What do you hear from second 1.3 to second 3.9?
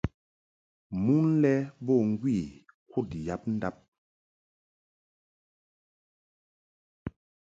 lɛ bo ŋgwi kud yab ndab.